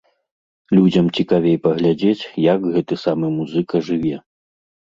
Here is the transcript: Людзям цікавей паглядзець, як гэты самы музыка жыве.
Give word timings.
Людзям 0.77 1.11
цікавей 1.19 1.59
паглядзець, 1.67 2.29
як 2.47 2.59
гэты 2.73 3.01
самы 3.05 3.27
музыка 3.39 3.75
жыве. 3.93 4.15